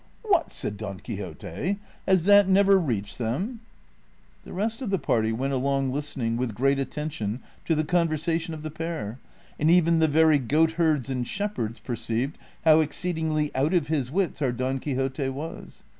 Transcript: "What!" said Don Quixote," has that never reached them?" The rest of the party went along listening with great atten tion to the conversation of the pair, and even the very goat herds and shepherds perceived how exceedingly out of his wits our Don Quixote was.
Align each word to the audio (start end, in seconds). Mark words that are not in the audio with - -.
"What!" 0.31 0.51
said 0.51 0.77
Don 0.77 0.99
Quixote," 0.99 1.77
has 2.07 2.23
that 2.23 2.47
never 2.47 2.79
reached 2.79 3.19
them?" 3.19 3.59
The 4.45 4.51
rest 4.51 4.81
of 4.81 4.89
the 4.89 4.97
party 4.97 5.31
went 5.31 5.53
along 5.53 5.91
listening 5.93 6.37
with 6.37 6.55
great 6.55 6.79
atten 6.79 7.09
tion 7.11 7.39
to 7.65 7.75
the 7.75 7.83
conversation 7.83 8.55
of 8.55 8.63
the 8.63 8.71
pair, 8.71 9.19
and 9.59 9.69
even 9.69 9.99
the 9.99 10.07
very 10.07 10.39
goat 10.39 10.71
herds 10.71 11.11
and 11.11 11.27
shepherds 11.27 11.77
perceived 11.79 12.39
how 12.65 12.79
exceedingly 12.79 13.51
out 13.55 13.75
of 13.75 13.89
his 13.89 14.09
wits 14.11 14.41
our 14.41 14.51
Don 14.51 14.79
Quixote 14.79 15.29
was. 15.29 15.83